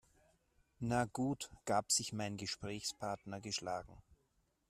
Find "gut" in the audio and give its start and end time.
1.05-1.51